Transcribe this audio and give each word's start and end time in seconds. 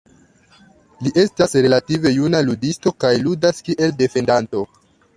Li 1.07 1.11
estas 1.25 1.53
relative 1.67 2.15
juna 2.15 2.41
ludisto 2.49 2.97
kaj 3.05 3.15
ludas 3.29 3.65
kiel 3.71 3.99
defendanto. 4.05 4.69